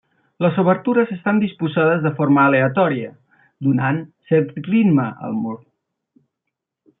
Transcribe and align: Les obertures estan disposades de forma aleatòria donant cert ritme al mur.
Les 0.43 0.55
obertures 0.61 1.11
estan 1.15 1.41
disposades 1.43 2.01
de 2.05 2.11
forma 2.21 2.45
aleatòria 2.51 3.11
donant 3.67 4.01
cert 4.33 4.59
ritme 4.71 5.07
al 5.29 5.37
mur. 5.45 5.55